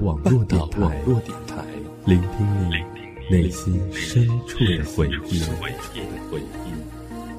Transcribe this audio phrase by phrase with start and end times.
[0.00, 1.62] 网络电台，
[2.06, 2.74] 聆听你
[3.30, 5.42] 内心深处的回忆。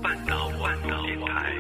[0.02, 1.52] 半岛网络电台。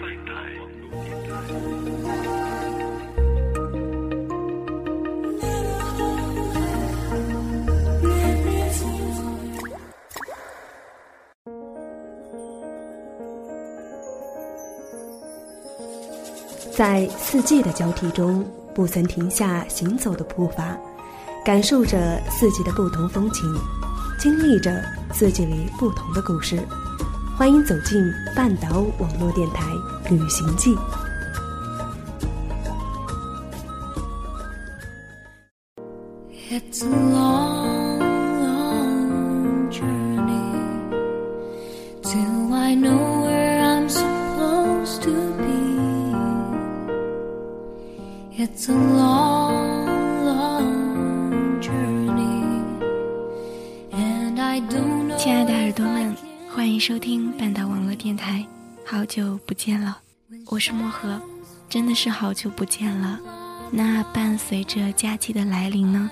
[16.72, 18.46] 在四季的交替中。
[18.74, 20.80] 不曾停下行走的步伐，
[21.44, 23.52] 感受着四季的不同风情，
[24.20, 24.72] 经历着
[25.12, 26.62] 四季里不同的故事。
[27.36, 28.00] 欢迎走进
[28.36, 29.66] 半岛网络电台
[30.10, 30.76] 《旅行记》。
[56.82, 58.44] 收听半岛网络电台。
[58.84, 60.00] 好久不见了，
[60.48, 61.22] 我是漠河，
[61.70, 63.20] 真的是好久不见了。
[63.70, 66.10] 那伴随着假期的来临呢，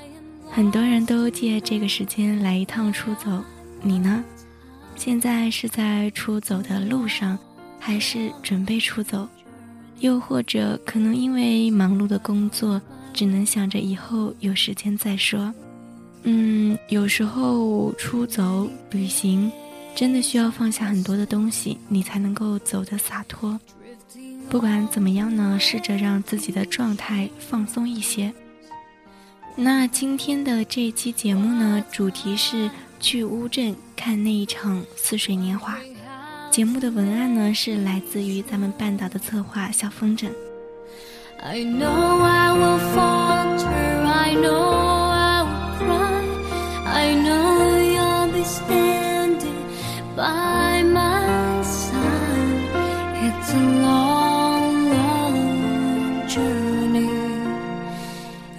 [0.47, 3.43] 很多人都借这个时间来一趟出走。
[3.81, 4.23] 你呢？
[4.95, 7.35] 现在是在出走的路上，
[7.79, 9.27] 还是准备出走？
[10.01, 12.79] 又或者可能因为忙碌的工作，
[13.11, 15.51] 只能想着以后有时间再说。
[16.25, 19.51] 嗯，有时候出走旅行，
[19.99, 23.59] 真的需要放下很多的东西，你才能够走得洒脱。
[24.49, 28.33] 不管怎么样呢，试着让自己的状态放松一些。
[29.57, 35.77] 那今天的这期节目呢，主题是去乌镇看那一场似水年华。
[36.49, 40.29] 节目的文案呢，是来自于咱们半岛的策划小风筝。
[41.41, 43.57] I know I will fall
[44.07, 44.79] I know.
[46.85, 48.98] I know you'll be standing
[50.19, 51.95] by my side.
[53.23, 57.07] It's a long, long journey,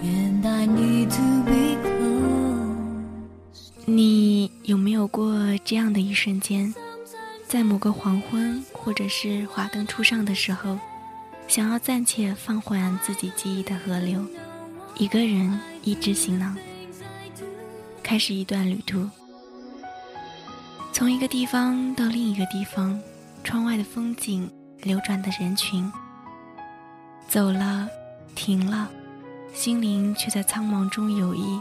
[0.01, 3.69] and I need to be close.
[3.85, 6.73] 你有没有过这样的一瞬间，
[7.47, 10.79] 在某个黄昏或者是华灯初上的时候，
[11.47, 14.25] 想要暂且放缓自己记忆的河流，
[14.97, 16.57] 一个人，一只行囊。
[18.01, 19.07] 开始一段旅途，
[21.01, 23.01] 从一个地方到另一个地方，
[23.43, 24.47] 窗外的风景，
[24.83, 25.91] 流转的人群，
[27.27, 27.89] 走了，
[28.35, 28.87] 停了，
[29.51, 31.59] 心灵却在苍茫中游弋，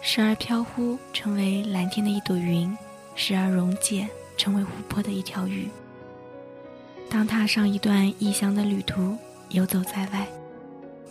[0.00, 2.72] 时而飘忽，成为蓝天的一朵云；
[3.16, 5.68] 时而溶解，成为湖泊的一条鱼。
[7.10, 9.18] 当踏上一段异乡的旅途，
[9.48, 10.28] 游走在外，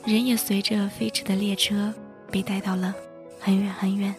[0.05, 1.93] 人也随着飞驰的列车
[2.31, 2.95] 被带到了。
[3.37, 4.15] 很远很远，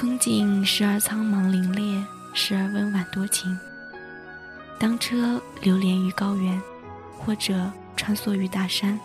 [0.00, 2.02] 风景时而苍茫凛冽，
[2.32, 3.54] 时而温婉多情。
[4.78, 6.58] 当车流连于高原，
[7.18, 8.98] 或者穿梭于大山，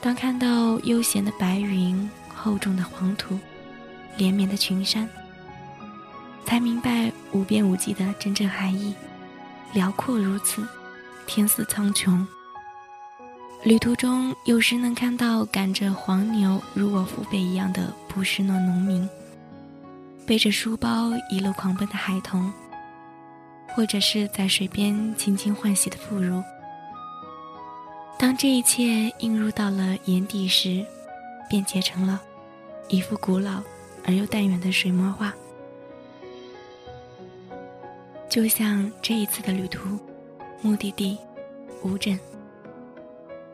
[0.00, 3.36] 当看到悠闲的白云、厚重的黄土、
[4.16, 5.08] 连绵的群山，
[6.44, 8.94] 才明白无边无际的真正含义。
[9.72, 10.64] 辽阔如此，
[11.26, 12.24] 天似苍穹。
[13.64, 19.08] 旅途中，有时能看到赶着黄牛如我父辈一样的朴实诺农民，
[20.26, 22.52] 背着书包一路狂奔的孩童，
[23.68, 26.42] 或者是在水边轻轻换洗的妇孺。
[28.18, 30.84] 当这一切映入到了眼底时，
[31.48, 32.20] 便结成了
[32.88, 33.62] 一幅古老
[34.04, 35.32] 而又淡远的水墨画。
[38.28, 39.96] 就像这一次的旅途，
[40.60, 41.16] 目的地
[41.84, 42.18] 乌镇。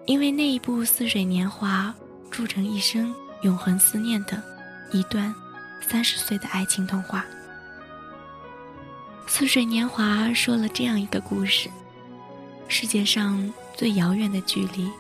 [0.07, 1.95] 因为那一部《似水年华》，
[2.31, 4.43] 铸成一生永恒思念的
[4.91, 5.33] 一段
[5.83, 7.25] 三十岁的爱情童话。
[9.35, 11.69] 《似水年华》说了这样一个故事：
[12.69, 14.91] 世界上最遥远的距离，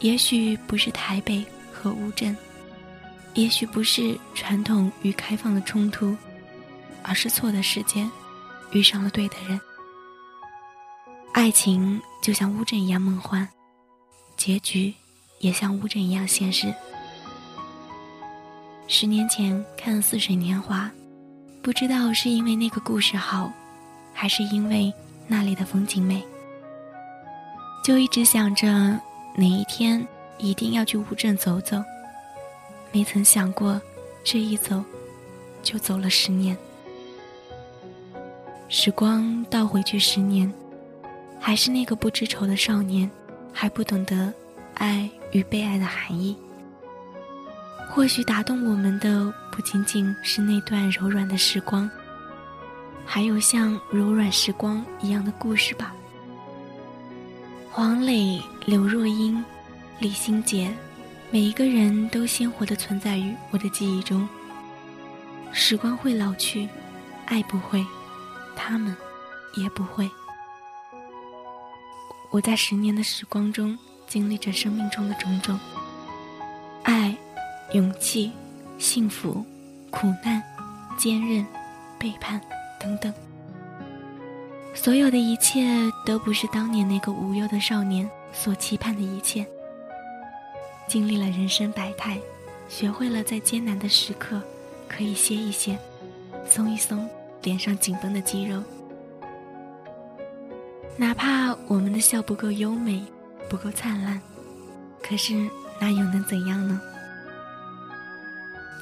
[0.00, 2.36] 也许不是台北和乌镇，
[3.34, 6.16] 也许不是传统与开放的冲突，
[7.02, 8.10] 而是错的时间
[8.72, 9.60] 遇上了对的人。
[11.32, 13.48] 爱情就像乌镇一样梦幻。
[14.36, 14.92] 结局
[15.38, 16.74] 也像乌镇一样现实。
[18.96, 20.88] 十年前看《似水年华》，
[21.60, 23.52] 不知道是因为那个故事好，
[24.12, 24.94] 还是因为
[25.26, 26.22] 那里的风景美，
[27.84, 28.68] 就一直想着
[29.34, 30.06] 哪一天
[30.38, 31.82] 一定要去乌镇走走。
[32.92, 33.82] 没曾想过，
[34.22, 34.80] 这一走，
[35.60, 36.56] 就走了十年。
[38.68, 40.54] 时光倒回去十年，
[41.40, 43.10] 还是那个不知愁的少年。
[43.52, 44.32] 还不懂得
[44.74, 46.36] 爱与被爱的含义。
[47.94, 51.88] 或许打动我们的不仅仅是那段柔软的时光，
[53.06, 55.94] 还有像柔软时光一样的故事吧。
[57.70, 59.42] 黄磊、刘若英、
[60.00, 60.74] 李心洁，
[61.30, 64.28] 每一个人都鲜活地存在于我的记忆中。
[65.52, 66.68] 时光会老去，
[67.26, 67.86] 爱不会，
[68.56, 68.94] 他们
[69.54, 70.10] 也不会。
[72.30, 75.56] 我在十年的时光中经历着生命中的种种，
[76.82, 77.16] 爱。
[77.72, 78.30] 勇气、
[78.78, 79.44] 幸福、
[79.90, 80.42] 苦难、
[80.96, 81.44] 坚韧、
[81.98, 82.40] 背叛，
[82.78, 83.12] 等等，
[84.74, 85.66] 所有的一切
[86.04, 89.46] 都不是当年那个无忧的少年所期盼的一切。
[90.86, 92.20] 经历了人生百态，
[92.68, 94.40] 学会了在艰难的时刻
[94.86, 95.78] 可以歇一歇，
[96.46, 97.08] 松一松
[97.42, 98.62] 脸上紧绷的肌肉。
[100.96, 103.02] 哪怕我们的笑不够优美，
[103.48, 104.20] 不够灿烂，
[105.02, 105.34] 可是
[105.80, 106.80] 那又能怎样呢？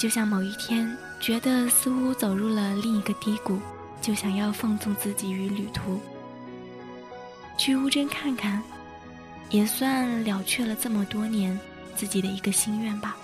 [0.03, 3.61] 就像某一天，觉得似乎走入了另一个低谷，
[4.01, 6.01] 就想要放纵自己与旅途，
[7.57, 8.61] 去乌镇看看，
[9.49, 11.57] 也算了却了这么多年
[11.95, 13.17] 自己的一个心愿吧。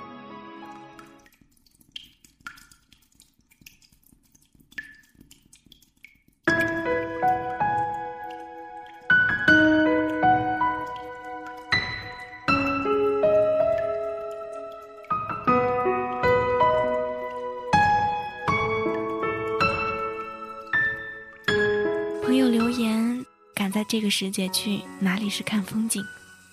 [24.09, 26.03] 个时节去哪里是看风景，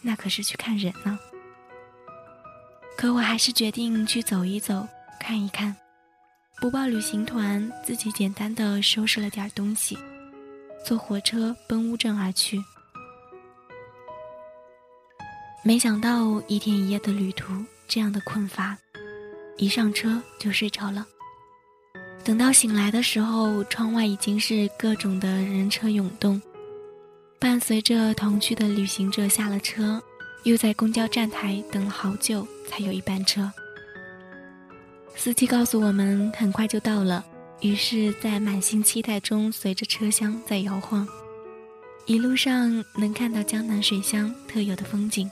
[0.01, 1.17] 那可是去看人呢。
[2.97, 4.85] 可我还是决定去走一走，
[5.21, 5.73] 看一看。
[6.59, 9.97] 不报旅行团，自己简单的收拾了点东西，
[10.85, 12.61] 坐火车奔乌镇而去。
[15.63, 17.53] 没想到一天一夜的旅途
[17.87, 18.77] 这样的困乏，
[19.55, 21.07] 一上车就睡着了。
[22.25, 26.41] 等到醒来的时候，窗外已经是各种的人车涌动。
[27.39, 30.01] 伴随着同去的旅行者下了车，
[30.43, 33.51] 又在公交站台等了好久，才有一班车。
[35.15, 37.23] 司机告诉我们很快就到了，
[37.61, 41.07] 于是，在满心期待中，随着车厢在摇晃，
[42.05, 45.29] 一路上能看到江南水乡特有的风景：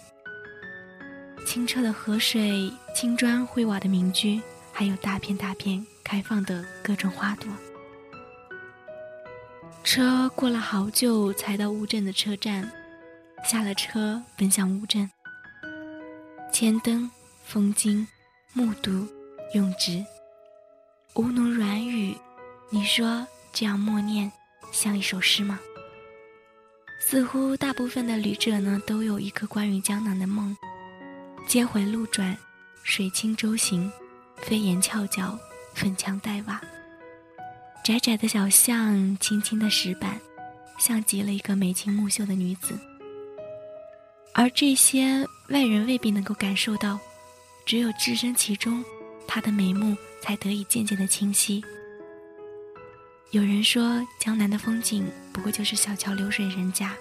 [1.46, 4.42] 清澈的河水、青砖灰瓦的民居，
[4.72, 7.50] 还有大片大片开放的各种花朵。
[9.84, 12.72] 车过了好久才到乌镇的车站，
[13.44, 15.10] 下了车奔向乌镇。
[16.54, 17.12] 千灯
[17.44, 18.08] 风景，
[18.54, 19.06] 目睹
[19.54, 20.04] 用直，
[21.16, 22.16] 吴侬软语。
[22.70, 24.32] 你说这样默念
[24.72, 25.60] 像一首诗吗？
[27.02, 30.56] 似乎大部分的旅者呢，都有一个关于江南的梦。
[31.46, 32.38] 街回路转，
[32.84, 33.92] 水清舟行，
[34.38, 35.38] 飞檐翘角，
[35.74, 36.62] 粉墙黛瓦。
[37.84, 40.18] 窄窄的小巷，青青的石板，
[40.80, 42.80] 像极了一个眉清目秀的女子。
[44.34, 46.98] 而这些外人未必能够感受到，
[47.66, 48.82] 只有置身其中，
[49.28, 51.62] 她的眉目才得以渐渐的清晰。
[53.32, 56.96] 有人说，江南的风景不过就是小桥流水人家，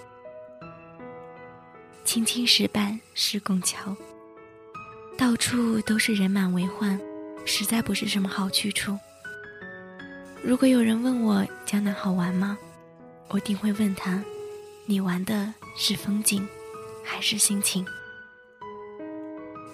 [2.04, 3.96] 青青石板是拱桥，
[5.16, 7.00] 到处都是人满为患，
[7.46, 8.98] 实在不是什么好去处。
[10.44, 12.58] 如果有人问我江南好玩吗，
[13.28, 14.20] 我定会问他：
[14.86, 16.44] 你玩的是风景，
[17.04, 17.86] 还是心情？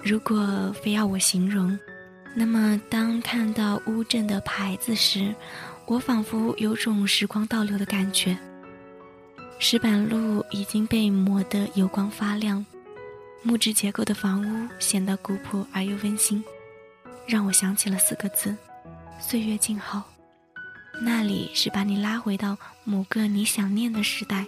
[0.05, 1.77] 如果非要我形容，
[2.35, 5.35] 那么当看到乌镇的牌子时，
[5.87, 8.37] 我仿佛有种时光倒流的感觉。
[9.59, 12.65] 石板路已经被磨得油光发亮，
[13.43, 16.45] 木质结构的房屋显得古朴而又温馨，
[17.27, 18.55] 让我想起了四个字：
[19.19, 20.07] 岁月静好。
[21.01, 24.45] 那里是把你拉回到某个你想念的时代，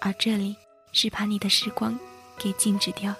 [0.00, 0.56] 而这里
[0.92, 1.98] 是把你的时光
[2.38, 3.14] 给静止掉。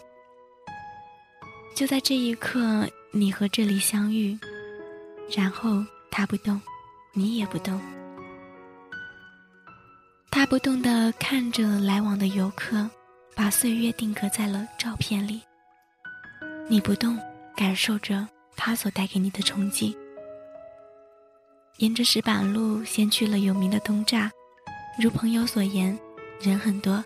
[1.75, 4.39] 就在这一刻，你和这里相遇，
[5.37, 6.61] 然后他不动，
[7.13, 7.81] 你也不动。
[10.31, 12.89] 他不动地看着来往的游客，
[13.35, 15.41] 把岁月定格在了照片里。
[16.69, 17.19] 你不动，
[17.57, 18.27] 感受着
[18.57, 19.97] 他所带给你的冲击。
[21.79, 24.31] 沿着石板路，先去了有名的东栅。
[24.99, 25.99] 如朋友所言，
[26.41, 27.05] 人很多。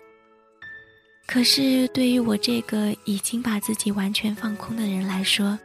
[1.27, 5.59] 可是对于我这个已经把自己完全放空的人来说，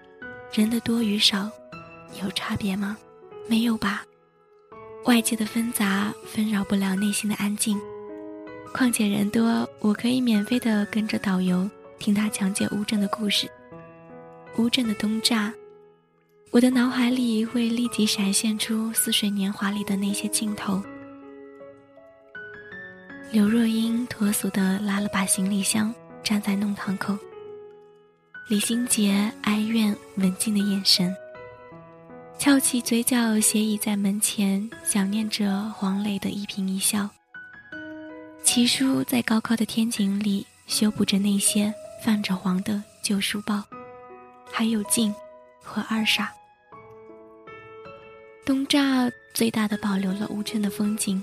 [0.53, 1.49] 人的多与少，
[2.21, 2.97] 有差别吗？
[3.49, 4.05] 没有吧。
[5.05, 7.81] 外界的纷杂纷扰不了内心的安静。
[8.73, 13.49] 况且人多，我可以免费的跟着导游听他讲解乌镇的故事。
[14.59, 15.53] 乌镇的东栅，
[16.57, 20.83] 我的脑海里会立即闪现出《似水年华》里的那些镜头。
[23.31, 25.95] 刘若英脱俗的拉了把行李箱，
[26.25, 27.15] 站在弄堂口。
[28.49, 31.15] 李心洁哀怨文静的眼神，
[32.39, 37.07] 翘起嘴角，斜倚在门前，想念着黄磊的一颦一笑。
[38.43, 41.71] 齐叔在高高的天井里修补着那些
[42.03, 43.63] 泛着黄的旧书报，
[44.51, 45.15] 还有静
[45.63, 46.33] 和二傻。
[48.47, 51.21] 东栅最大的保留了乌镇的风景，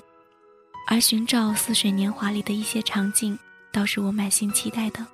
[0.90, 3.40] 而寻找《似水年华》里的一些场景，
[3.72, 5.08] 倒是我满心期待的。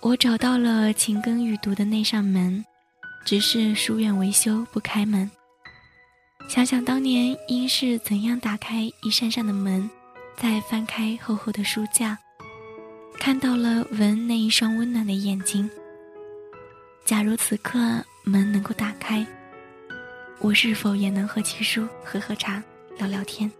[0.00, 2.64] 我找到了勤耕雨读的那扇门，
[3.26, 5.28] 只是书院维修不开门。
[6.48, 9.90] 想想当年应是怎样打开一扇扇的门，
[10.36, 12.16] 再翻开厚厚的书架，
[13.18, 15.68] 看到了文那一双温暖的眼睛。
[17.04, 17.80] 假如此刻
[18.22, 19.26] 门能够打开，
[20.40, 22.62] 我是否也能和七叔喝喝茶、
[22.98, 23.50] 聊聊天，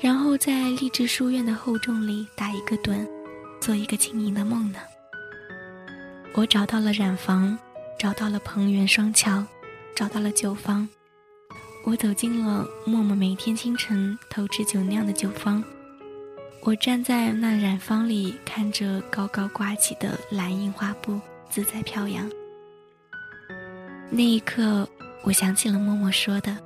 [0.00, 3.06] 然后在励志书院的厚重里打一个盹，
[3.60, 4.78] 做一个轻盈的梦呢？
[6.34, 7.56] 我找到了染房，
[7.98, 9.44] 找到了彭园双桥，
[9.94, 10.88] 找到了酒坊。
[11.84, 15.62] 我走进了默默每天清晨偷吃酒酿的酒坊。
[16.62, 22.28] 我站在那染坊里，看着高高挂起的蓝印花布自在飘扬。
[24.10, 24.88] 那一刻，
[25.24, 26.56] 我想起了默默说的：“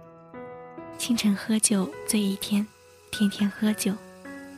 [0.99, 2.67] 清晨喝酒醉一天，
[3.11, 3.95] 天天喝酒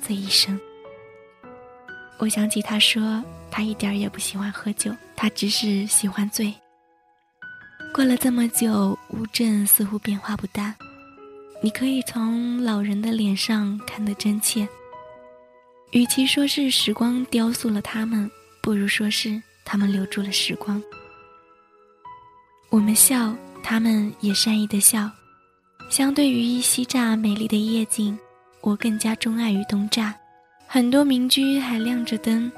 [0.02, 0.58] 醉一生。”
[2.18, 3.22] 我想起他说。
[3.52, 6.54] 他一点也不喜欢喝酒，他只是喜欢醉。
[7.92, 10.72] 过了这么久，乌镇似乎变化不大，
[11.60, 14.68] 你可以从老人的脸上看得真切。
[15.90, 18.30] 与其说是时光雕塑了他们，
[18.62, 20.80] 不如说是他们留住了时光。
[22.68, 25.10] 我们笑，他们也善意的笑。
[25.88, 28.16] 相对于一西栅美丽的夜景，
[28.60, 30.12] 我更加钟爱于东栅，
[30.66, 32.50] 很多民居还亮着灯。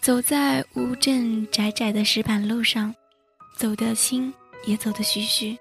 [0.00, 2.94] 走在乌镇窄窄的石板路上，
[3.56, 4.32] 走得轻，
[4.66, 5.56] 也走得徐徐，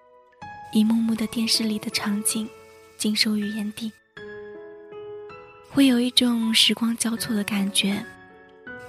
[0.74, 2.48] 一幕幕的电视里的场景，
[2.98, 3.92] 尽收于眼底。
[5.70, 8.04] 会有一种时光交错的感觉，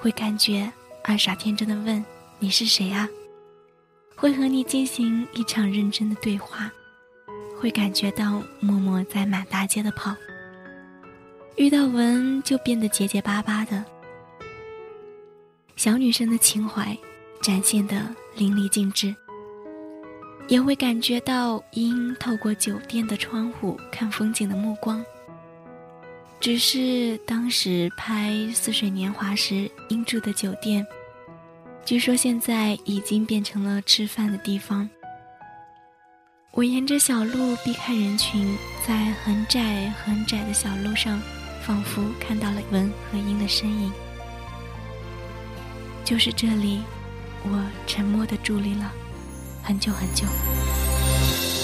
[0.00, 0.70] 会感觉
[1.04, 2.04] 二傻天真的问
[2.38, 3.08] 你是谁啊？
[4.20, 6.68] 会和你进行一场认真的对话，
[7.56, 10.12] 会感觉到默默在满大街的跑，
[11.54, 13.84] 遇到文就变得结结巴巴的。
[15.76, 16.98] 小女生的情怀
[17.40, 19.14] 展现的淋漓尽致，
[20.48, 25.00] 也会感觉到因透过酒店的窗户看风景的目光。
[26.40, 30.84] 只是当时拍《似水年华》时应住的酒店，
[31.88, 34.86] 据说现在已经变成了吃饭的地方。
[36.52, 41.18] 我沿着小路避开人群，在很窄很窄的小路上，
[41.62, 43.90] 仿佛看到了文和英的身影。
[46.04, 46.82] 就是这里，
[47.44, 48.92] 我沉默地伫立了
[49.62, 50.26] 很久很久。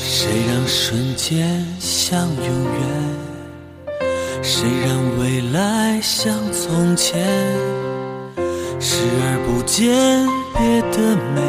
[0.07, 4.43] 谁让瞬间像永远？
[4.43, 7.84] 谁让未来像从前？
[8.87, 11.41] 视而不见别的美，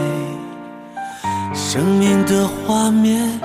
[1.53, 3.41] 生命的画面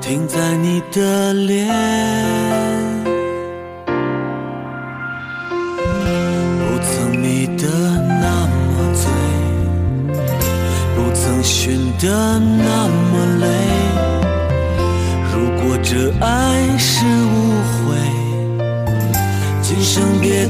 [0.00, 2.93] 停在你的脸。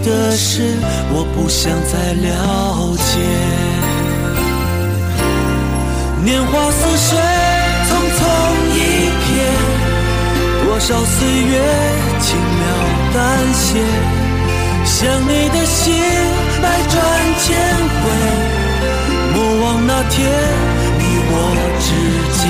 [0.02, 0.76] 的事
[1.12, 2.28] 我不想再了
[2.96, 3.20] 解。
[6.24, 7.18] 年华似水，
[7.88, 8.20] 匆匆
[8.72, 8.76] 一
[9.24, 9.36] 瞥，
[10.64, 11.54] 多少岁月
[12.20, 12.62] 轻描
[13.12, 13.18] 淡
[13.52, 13.78] 写，
[14.84, 14.96] 想
[15.28, 15.82] 你的心
[16.62, 16.94] 百转
[17.40, 17.44] 千
[18.00, 18.02] 回，
[19.34, 20.14] 莫忘那天。
[20.96, 21.32] 你我
[21.80, 21.86] 之
[22.38, 22.42] 间，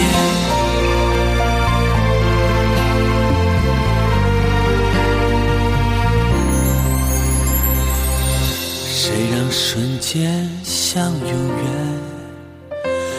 [9.07, 11.67] 谁让瞬间像永远？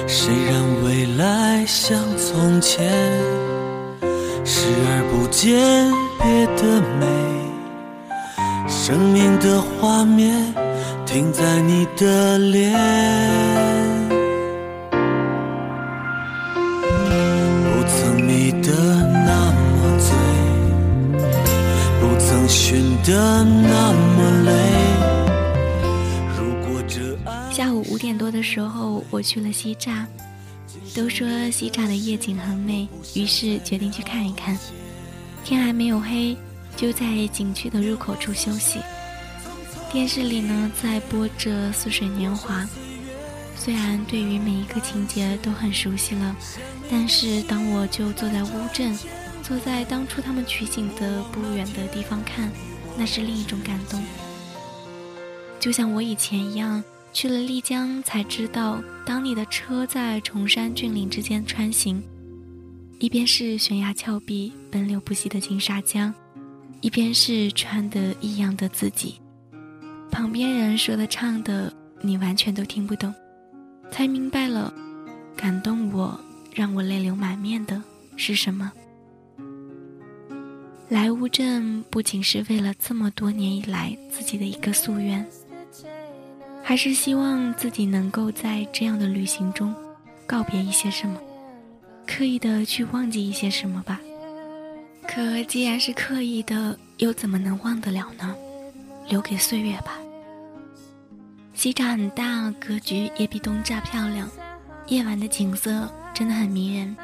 [0.08, 2.92] 谁让未来像从前？
[4.44, 5.54] 视而不见
[6.18, 7.06] 别的美，
[8.68, 10.52] 生命的画面
[11.06, 12.74] 停在你的脸。
[29.10, 30.06] 我去了西栅。
[30.94, 34.58] 都说西栅的夜景很美，于是决定去看一看。
[35.44, 36.38] 天还没有黑，
[36.76, 38.80] 就在景区的入口处休息。
[39.92, 42.64] 电视里呢在播着《似水年华》，
[43.56, 46.36] 虽然对于每一个情节都很熟悉了，
[46.90, 48.98] 但是当我就坐在乌镇，
[49.42, 52.52] 坐在当初他们取景的不远的地方看，
[52.98, 54.04] 那是另一种感动。
[55.60, 56.84] 就像我以前一样。
[57.16, 62.04] 去了丽江，才知道，当你的车在崇山峻岭之间穿行，
[63.00, 66.14] 一边是悬崖峭壁、奔流不息的金沙江，
[66.82, 69.16] 一边是穿得异样的自己，
[70.12, 73.16] 旁边人说的唱的，你完全都听不懂，
[73.90, 74.74] 才明白了，
[75.38, 76.20] 感动我、
[76.54, 77.82] 让我泪流满面的
[78.18, 78.70] 是什么。
[80.90, 85.26] 来乌镇不仅是为了这么多年以来自己的一个夙愿。
[86.68, 89.72] 还是希望自己能够在这样的旅行中，
[90.26, 91.22] 告别一些什么，
[92.08, 94.02] 刻意的去忘记一些什么吧。
[95.08, 98.36] 可既然是刻意的，又怎么能忘得了呢？
[99.08, 100.00] 留给岁月吧。
[101.54, 104.28] 西栅很大，格局也比东栅漂亮，
[104.88, 106.98] 夜晚的景色真的很迷人。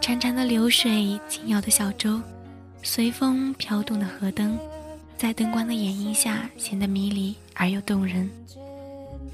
[0.00, 2.20] 潺潺的流水，轻摇的小舟，
[2.84, 4.56] 随风飘动的河灯。
[5.18, 8.30] 在灯光的掩映下，显得迷离而又动人。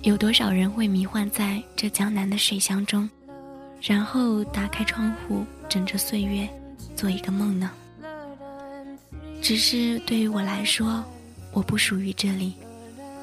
[0.00, 3.08] 有多少人会迷幻在这江南的水乡中，
[3.82, 6.48] 然后打开窗户，枕着岁月，
[6.96, 7.70] 做一个梦呢？
[9.42, 11.04] 只是对于我来说，
[11.52, 12.54] 我不属于这里。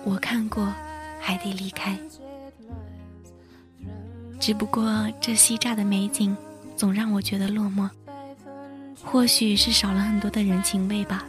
[0.03, 0.71] 我看过，
[1.19, 1.97] 还得离开。
[4.39, 6.37] 只不过这西栅的美景，
[6.75, 7.89] 总让我觉得落寞。
[9.03, 11.25] 或许是少了很多的人情味吧。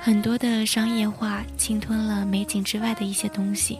[0.00, 3.78] 很多的商业化侵吞了美景之外的一些东西，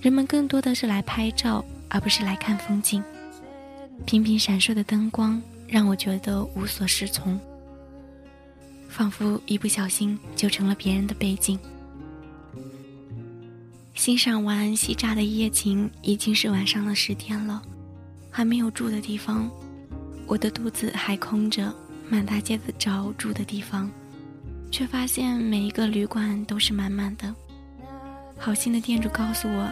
[0.00, 3.02] 人们更多的是来拍照，而不是来看风景。
[4.06, 7.38] 频频闪烁的灯光让我觉得无所适从，
[8.88, 11.58] 仿佛一不小心就成了别人的背景。
[13.94, 17.60] 欣赏完西栅的夜景，已经是晚上的十点了，
[18.30, 19.50] 还没有住的地方，
[20.26, 21.70] 我的肚子还空着，
[22.08, 23.90] 满大街的找住的地方。
[24.70, 27.34] 却发现每一个旅馆都是满满的。
[28.38, 29.70] 好心的店主告诉我：“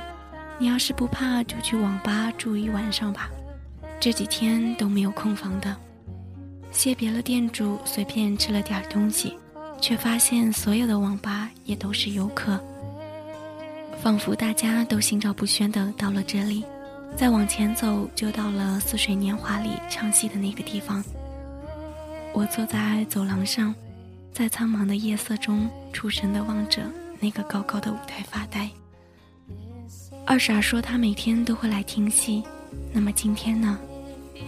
[0.58, 3.30] 你要是不怕，就去网吧住一晚上吧。”
[4.00, 5.74] 这几天都没有空房的。
[6.70, 9.36] 谢别了店主，随便吃了点东西，
[9.80, 12.62] 却发现所有的网吧也都是游客，
[14.02, 16.64] 仿佛大家都心照不宣的到了这里。
[17.16, 21.02] 再往前走，就到了《似水年华》里唱戏的那个地方。
[22.34, 23.74] 我坐在走廊上。
[24.38, 28.70] 在苍茫的夜色中，出神地望着那个高高的舞台发呆。
[30.24, 32.44] 二傻说他每天都会来听戏，
[32.92, 33.76] 那么今天呢？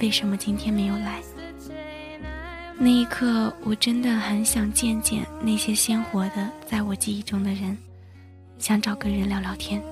[0.00, 1.20] 为什么今天没有来？
[2.78, 7.76] 那一刻，我真的很想见见那些鲜活的在我记忆中的人，
[8.60, 9.82] 想找个人聊聊天。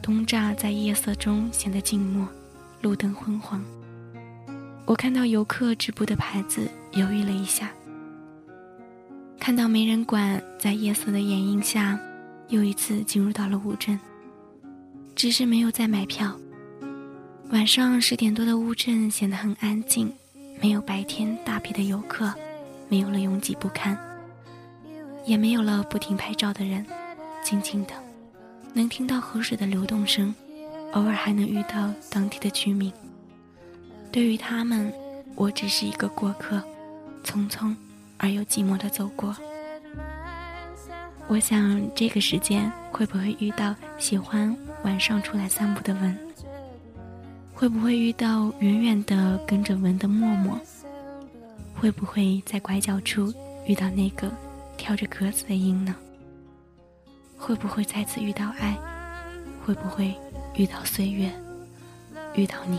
[0.00, 2.26] 东栅在夜色中显得静默，
[2.80, 3.62] 路灯昏黄。
[4.92, 7.72] 我看到游客止步的牌子，犹豫了一下。
[9.40, 11.98] 看到没人管，在夜色的掩映下，
[12.48, 13.98] 又一次进入到了乌镇。
[15.16, 16.38] 只是没有再买票。
[17.52, 20.12] 晚上十点多的乌镇显得很安静，
[20.60, 22.30] 没有白天大批的游客，
[22.90, 23.98] 没有了拥挤不堪，
[25.24, 26.84] 也没有了不停拍照的人，
[27.42, 27.94] 静静的，
[28.74, 30.34] 能听到河水的流动声，
[30.92, 32.92] 偶尔还能遇到当地的居民。
[34.12, 34.92] 对于他们，
[35.34, 36.62] 我只是一个过客，
[37.24, 37.74] 匆匆
[38.18, 39.34] 而又寂寞的走过。
[41.28, 46.18] 我想这个时间会不会遇到喜欢晚上出来散步的文？
[47.54, 50.60] 会不会遇到远远的跟着文的默默？
[51.74, 53.32] 会不会在拐角处
[53.66, 54.30] 遇到那个
[54.76, 55.96] 跳着格子的鹰呢？
[57.38, 58.76] 会不会再次遇到爱？
[59.64, 60.14] 会不会
[60.54, 61.32] 遇到岁月？
[62.34, 62.78] 遇到你？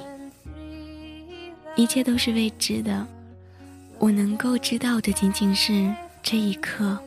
[1.76, 3.06] 一切都是未知的。
[4.00, 6.98] 我能够知道的仅仅是这一刻。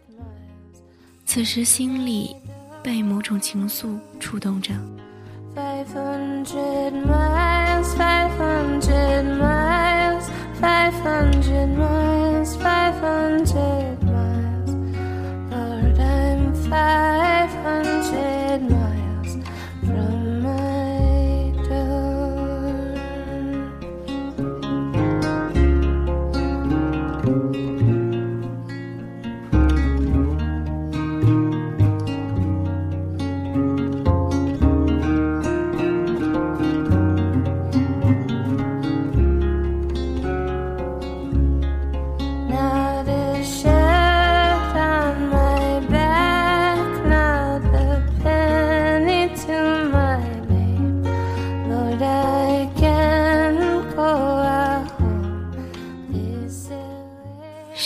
[1.24, 2.35] 此时心里
[2.83, 4.74] 被某种情愫触动着。
[15.96, 17.06] Lord, I'm fine.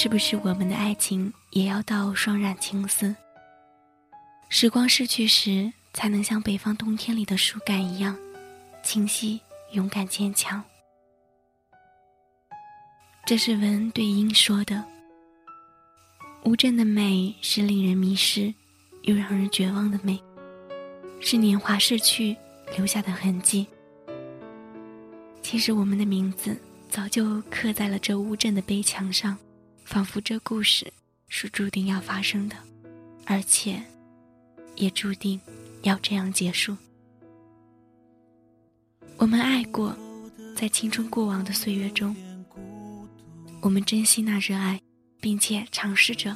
[0.03, 3.15] 是不是我们的爱情也要到霜染青丝？
[4.49, 8.17] 时光逝去时，才能像北方冬天里的树干一样，
[8.83, 9.39] 清晰、
[9.73, 10.65] 勇敢、坚强。
[13.27, 14.83] 这是文对英说的。
[16.45, 18.55] 乌镇的美是令人迷失，
[19.03, 20.19] 又让人绝望的美，
[21.21, 22.35] 是年华逝去
[22.75, 23.67] 留下的痕迹。
[25.43, 26.59] 其实我们的名字
[26.89, 29.37] 早就刻在了这乌镇的碑墙上，
[29.90, 30.92] 仿佛这故事
[31.26, 32.57] 是注定要发生的，
[33.26, 33.83] 而且。
[34.76, 35.38] 也注定
[35.83, 36.74] 要这样结束。
[39.18, 39.94] 我们爱过，
[40.57, 42.16] 在青春过往的岁月中，
[43.61, 44.81] 我们珍惜那热爱，
[45.20, 46.35] 并且尝试着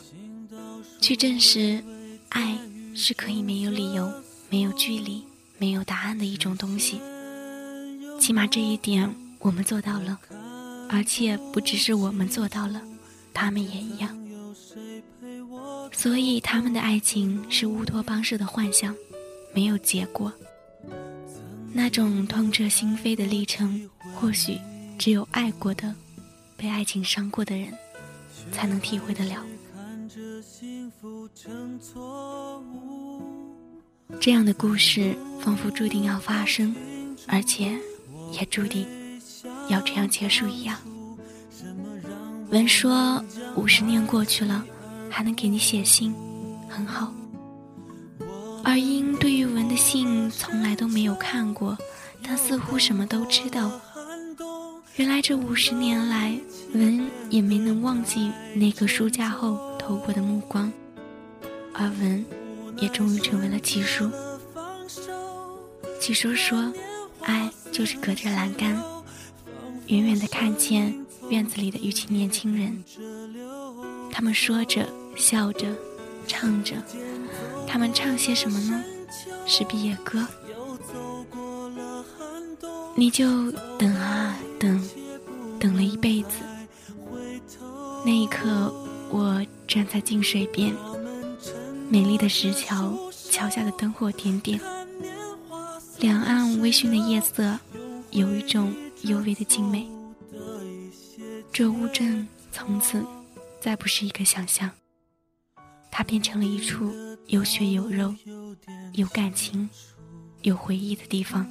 [1.01, 1.83] 去证实，
[2.29, 2.59] 爱
[2.95, 4.13] 是可以没有理由、
[4.51, 5.25] 没有距离、
[5.57, 7.01] 没有答案的一种东西。
[8.21, 10.21] 起码这一点我们做到了，
[10.91, 12.83] 而且不只是我们做到了，
[13.35, 14.17] 他们也一样。
[15.93, 18.95] 所以，他们的爱情是乌托邦式的幻想，
[19.53, 20.33] 没有结果。
[21.73, 24.59] 那种痛彻心扉的历程，或许
[24.97, 25.93] 只有爱过的、
[26.57, 27.73] 被爱情伤过的人，
[28.53, 29.45] 才能体会得了。
[34.21, 36.75] 这样的故事，仿佛注定要发生，
[37.27, 37.77] 而且
[38.33, 38.87] 也注定
[39.69, 40.79] 要这样结束一样。
[42.55, 43.21] 文说
[43.57, 44.65] ：“五十年过去了。”
[45.11, 46.15] 还能给你写信，
[46.69, 47.13] 很好。
[48.65, 51.77] 而英对于文的信从来都没有看过，
[52.23, 53.71] 但似乎什么都知道。
[54.97, 56.37] 原来这五十年来，
[56.75, 60.73] 文也没能忘记那个书架后投过的目光，
[61.73, 62.25] 而文
[62.77, 64.11] 也终于成为了奇叔。
[66.01, 66.73] 奇叔说
[67.23, 68.81] ：“爱就是隔着栏杆，
[69.87, 72.85] 远远的看见院子里的一群年轻人，
[74.11, 75.69] 他们说着。”笑着，
[76.27, 76.75] 唱着，
[77.69, 78.83] 他们唱些什么呢？
[79.47, 80.27] 是毕业歌。
[82.97, 84.89] 你就等啊等，
[85.61, 86.31] 等了一辈子。
[88.05, 88.75] 那一刻，
[89.09, 90.75] 我站在静水边，
[91.89, 92.93] 美丽的石桥，
[93.31, 94.61] 桥下的灯火点点，
[96.01, 97.57] 两岸微醺的夜色，
[98.11, 99.89] 有一种幽微的静美。
[101.57, 103.01] 这乌镇从此
[103.61, 104.69] 再不是一个想象。
[105.89, 106.93] 它变成了一处
[107.29, 108.13] 有血有肉、
[108.95, 109.71] 有感情、
[110.43, 111.49] 有回忆的地方。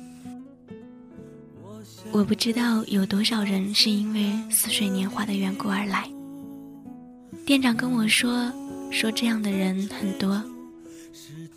[2.12, 4.20] 我不知道有多少人是因为
[4.52, 6.06] 《似水年华》的缘故而来。
[7.46, 8.52] 店长跟我说，
[8.92, 10.44] 说这样的人很多。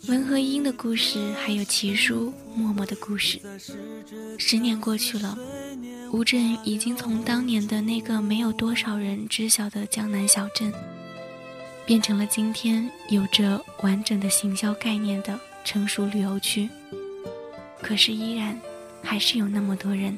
[0.05, 3.41] 文和英的故事，还有奇叔、默默的故事。
[4.39, 5.37] 十年过去了，
[6.13, 10.73] 乌镇已经从当年的那个没有多少人知晓的江南小镇。
[11.85, 16.69] 变成了今天有着完整的行销概念的成熟旅游区，
[17.81, 18.59] 可是依然
[19.03, 20.17] 还是有那么多人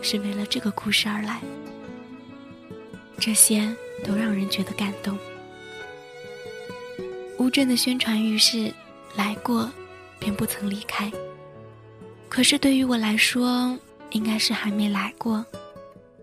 [0.00, 1.40] 是为了这个故事而来，
[3.18, 5.18] 这些都让人觉得感动。
[7.38, 8.72] 乌镇的宣传语是
[9.18, 9.70] “来过，
[10.18, 11.12] 便不曾离开”，
[12.30, 13.76] 可是对于我来说，
[14.12, 15.44] 应该是还没来过，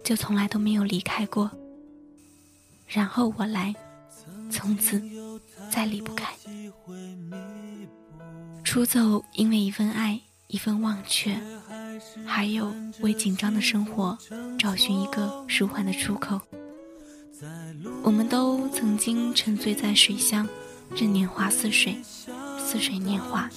[0.03, 1.51] 就从来都没有离开过，
[2.87, 3.75] 然后我来。
[4.51, 5.01] 从此
[5.71, 6.33] 再离不开。
[8.63, 11.35] 出走，因为一份爱，一份忘却，
[12.25, 14.17] 还有为紧张的生活
[14.57, 16.39] 找寻一个舒缓的出口。
[18.03, 20.47] 我们都曾经沉醉在水乡，
[20.95, 21.97] 任年华似水，
[22.75, 23.49] 似水年华。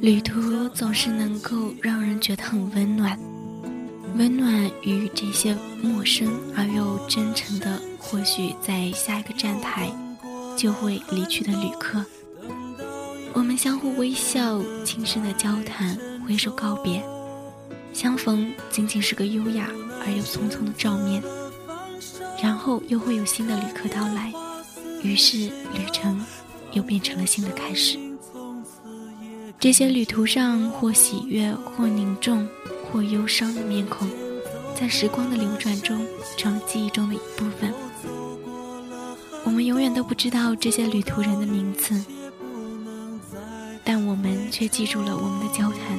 [0.00, 3.18] 旅途总是能够让人觉得很温暖。
[4.16, 9.90] 温暖与这些陌生而又真诚的，或许在下一个站台
[10.56, 12.02] 就会离去的旅客，
[13.34, 17.04] 我们相互微笑，轻声的交谈，挥手告别，
[17.92, 19.68] 相逢仅仅是个优雅
[20.06, 21.22] 而又匆匆的照面，
[22.42, 24.32] 然后又会有新的旅客到来，
[25.02, 26.24] 于是旅程
[26.74, 27.98] 又变成了新的开始。
[29.58, 32.46] 这些旅途上或喜悦，或凝重。
[32.92, 34.08] 或忧伤的面孔，
[34.72, 36.06] 在时光的流转中，
[36.36, 37.74] 成了记忆中的一部分。
[39.42, 42.00] 我们永远都不知道这些旅途人的名字，
[43.82, 45.98] 但我们却记住了我们的交谈，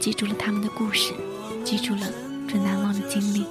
[0.00, 1.12] 记住了他们的故事，
[1.62, 2.10] 记住了
[2.48, 3.44] 这难忘的经历。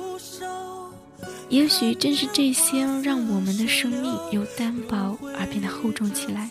[1.49, 6.49] 也许正是这些，让我们的生命由单薄而变得厚重起来。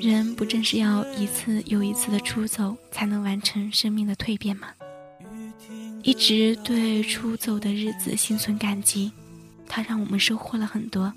[0.00, 4.68] 人不正是要一次又一次的出走，才能完成生命的蜕变吗？
[6.02, 9.12] 一直对出走的日子心存感激，
[9.68, 11.12] 它让我们收获了很多。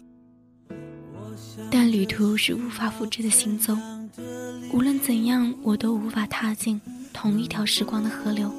[1.72, 3.78] 但旅途是无法复制的行走，
[4.74, 6.80] 无论怎样，我都无法踏进
[7.14, 8.54] 同一条时光的河流。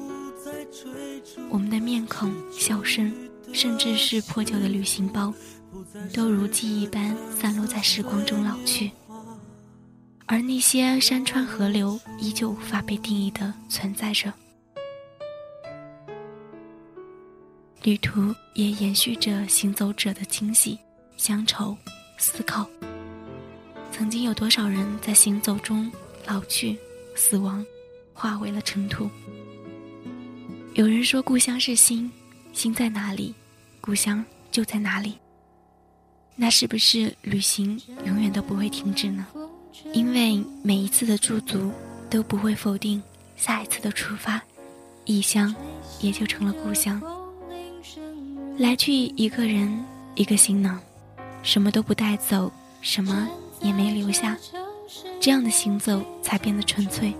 [1.49, 3.13] 我们的面孔、笑声，
[3.53, 5.31] 甚至是破旧的旅行包，
[6.11, 8.91] 都如记忆般散落在时光中老去。
[10.27, 14.33] 而那些山川河流，依旧无法被定义的存在着。
[17.83, 20.79] 旅途也延续着行走者的惊喜、
[21.15, 21.77] 乡愁、
[22.17, 22.67] 思考。
[23.91, 25.91] 曾经有多少人在行走中
[26.25, 26.75] 老去、
[27.15, 27.63] 死亡，
[28.11, 29.07] 化为了尘土？
[30.73, 32.11] 有人说，故乡是心，
[32.51, 33.35] 心在哪里，
[33.79, 35.19] 故乡就在哪里。
[36.35, 39.27] 那是不是旅行永远都不会停止呢？
[39.93, 41.71] 因为每一次的驻足，
[42.09, 43.01] 都不会否定
[43.37, 44.41] 下一次的出发，
[45.05, 45.53] 异乡
[46.01, 47.01] 也就成了故乡。
[48.57, 49.83] 来去一个人，
[50.15, 50.79] 一个行囊，
[51.43, 53.27] 什么都不带走，什么
[53.61, 54.37] 也没留下，
[55.19, 57.13] 这样的行走才变得纯粹。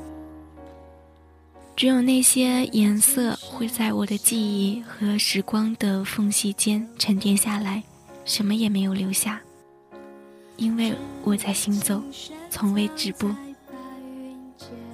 [1.75, 7.83] 只有那些颜色会在我的记忆和时光的缝隙间沉淀下来，
[8.23, 9.41] 什么也没有留下，
[10.57, 12.01] 因为我在行走，
[12.49, 13.29] 从未止步。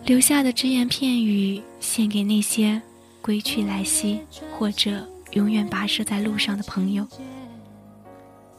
[0.06, 2.82] 留下的只言片语，献给那些
[3.22, 4.20] 归去来兮，
[4.58, 5.08] 或者。
[5.32, 7.08] 永远跋涉在路上的朋友，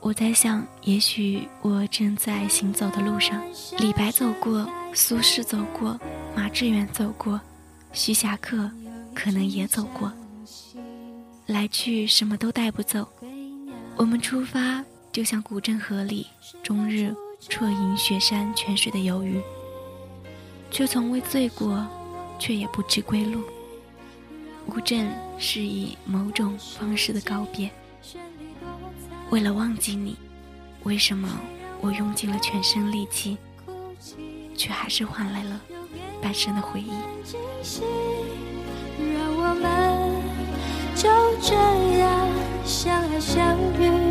[0.01, 3.43] 我在想，也许我正在行走的路上。
[3.77, 6.01] 李白走过，苏轼走过，
[6.35, 7.39] 马致远走过，
[7.93, 8.71] 徐霞客
[9.15, 10.11] 可能也走过。
[11.45, 13.07] 来去什么都带不走，
[13.97, 14.83] 我们出发，
[15.13, 16.27] 就像古镇河里
[16.63, 17.15] 终日
[17.51, 19.43] 啜饮雪山泉水的游鱼，
[20.71, 21.87] 却从未醉过，
[22.39, 23.43] 却也不知归路。
[24.69, 27.71] 乌镇是以某种方式的告别。
[29.29, 30.17] 为了忘记你，
[30.85, 31.29] 为什么
[31.83, 33.37] 我用尽了全身力气，
[34.57, 35.61] 却还是换来了
[36.23, 36.91] 半生的回忆？
[39.13, 40.23] 让我们
[40.97, 41.11] 就
[41.43, 41.55] 这
[41.99, 42.29] 样
[42.65, 44.02] 相爱相遇，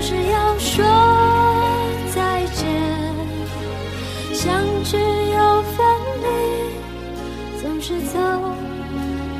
[0.00, 0.82] 总是要说
[2.14, 2.66] 再见，
[4.32, 5.86] 相聚又分
[6.22, 7.78] 离，总。
[7.82, 8.18] 是走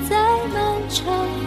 [0.08, 0.16] 在
[0.52, 1.39] 漫长。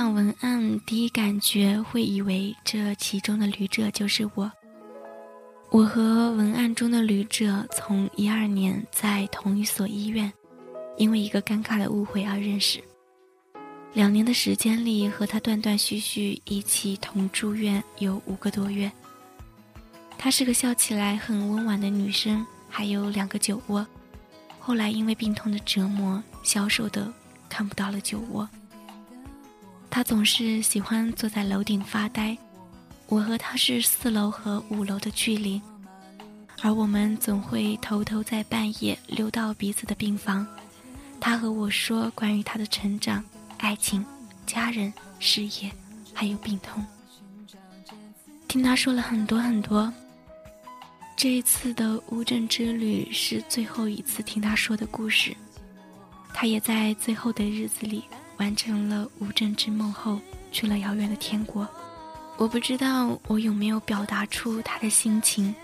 [0.00, 4.50] 上文案，第一感觉会以为这其中的旅者就是我。
[5.68, 10.32] 我和文案中的旅者从一二年在同一所医院，
[10.96, 12.82] 因为一个尴尬的误会而认识。
[13.92, 18.90] 两年的时间里，和他断断续续一起同住院有五个多月。
[20.16, 23.86] 她是个笑起来很温婉的女生，还有两个酒窝。
[24.58, 27.12] 后来因为病痛的折磨，消瘦的
[27.50, 28.48] 看不到了酒窝。
[29.90, 32.36] 他总是喜欢坐在楼顶发呆，
[33.08, 35.60] 我和他是四楼和五楼的距离，
[36.62, 40.46] 而我们总会偷偷在半夜溜到彼此的病房。
[41.20, 43.22] 他和我说关于他的成长、
[43.58, 44.04] 爱情、
[44.46, 45.70] 家人、事业，
[46.14, 46.82] 还有病痛。
[48.46, 49.92] 听他说了很多很多。
[51.16, 55.36] 这一次的乌镇之旅是最后一次听他说的故事，
[56.32, 58.04] 他也在最后的日子里
[58.40, 60.18] 完成了无证之梦后，
[60.50, 61.68] 去了遥远的天国。
[62.38, 65.54] 我不知道我有没有表达出他的心情，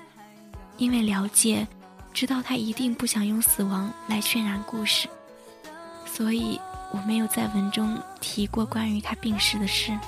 [0.77, 1.67] 因为了解，
[2.13, 5.09] 知道他一定不想用死亡来渲染故事，
[6.05, 6.61] 所以
[6.93, 9.99] 我没有在文中提过关于他病逝的事。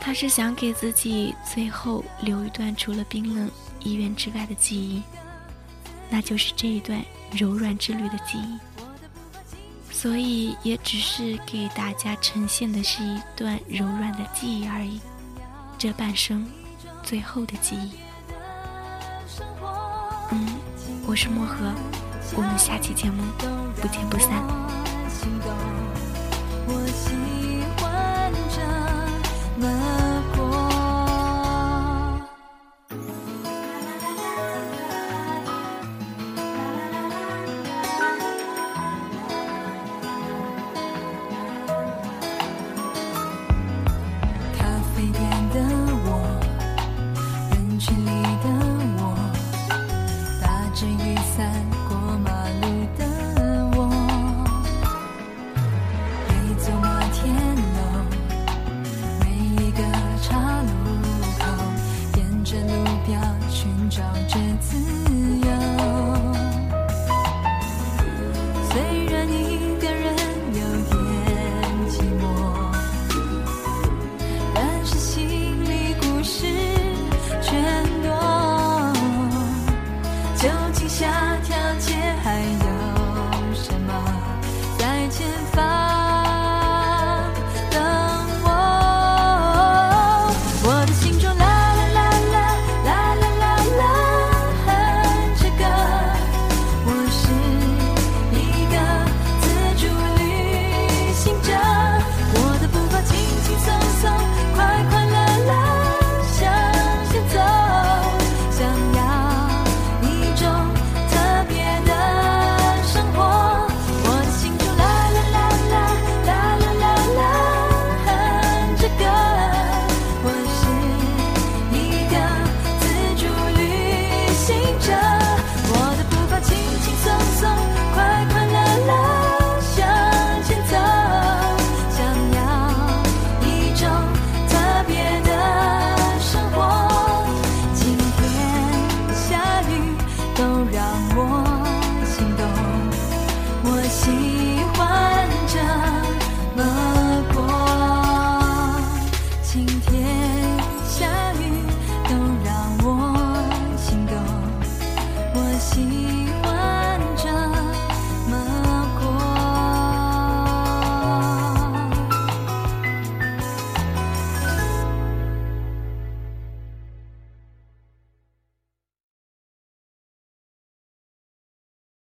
[0.00, 5.02] 他是想给自己最后留一段除了冰冷医院之外的记忆，
[6.08, 8.58] 那就是这一段柔软之旅的记忆。
[9.98, 15.00] 所以也只是给大家呈现的是一段柔软的记忆而已
[15.76, 16.46] 这半生
[17.02, 17.90] 最后的记忆。
[20.30, 20.46] 嗯
[21.04, 21.74] 我是漠河
[22.36, 23.24] 我们下期节目
[23.80, 25.77] 不见不散。